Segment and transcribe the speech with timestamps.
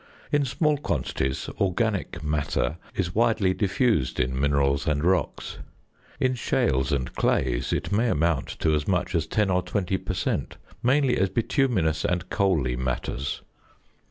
[0.31, 5.59] In small quantities "organic matter" is widely diffused in minerals and rocks.
[6.19, 10.15] In shales and clays it may amount to as much as 10 or 20 per
[10.15, 10.57] cent.
[10.81, 13.43] (mainly as bituminous and coaly matters).